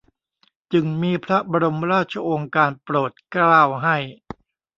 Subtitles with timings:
[0.73, 3.97] จึ่งมีพระบรมราชโองการโปรดเกล้า ให้